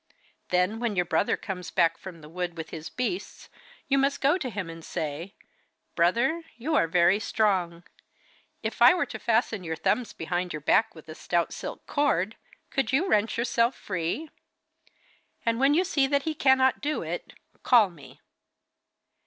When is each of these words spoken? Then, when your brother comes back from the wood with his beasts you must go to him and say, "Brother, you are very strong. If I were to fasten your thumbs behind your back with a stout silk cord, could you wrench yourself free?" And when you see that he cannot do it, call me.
Then, 0.49 0.79
when 0.79 0.95
your 0.95 1.05
brother 1.05 1.37
comes 1.37 1.69
back 1.69 1.95
from 1.99 2.21
the 2.21 2.27
wood 2.27 2.57
with 2.57 2.71
his 2.71 2.89
beasts 2.89 3.49
you 3.87 3.99
must 3.99 4.19
go 4.19 4.35
to 4.39 4.49
him 4.49 4.67
and 4.67 4.83
say, 4.83 5.35
"Brother, 5.93 6.41
you 6.57 6.73
are 6.73 6.87
very 6.87 7.19
strong. 7.19 7.83
If 8.63 8.81
I 8.81 8.95
were 8.95 9.05
to 9.05 9.19
fasten 9.19 9.63
your 9.63 9.75
thumbs 9.75 10.11
behind 10.13 10.53
your 10.53 10.59
back 10.61 10.95
with 10.95 11.07
a 11.07 11.13
stout 11.13 11.53
silk 11.53 11.85
cord, 11.85 12.35
could 12.71 12.91
you 12.91 13.07
wrench 13.07 13.37
yourself 13.37 13.75
free?" 13.75 14.31
And 15.45 15.59
when 15.59 15.75
you 15.75 15.83
see 15.83 16.07
that 16.07 16.23
he 16.23 16.33
cannot 16.33 16.81
do 16.81 17.03
it, 17.03 17.33
call 17.61 17.91
me. 17.91 18.19